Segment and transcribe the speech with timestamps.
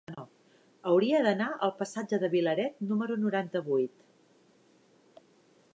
[0.91, 5.25] Hauria d'anar al passatge de Vilaret número noranta-vuit.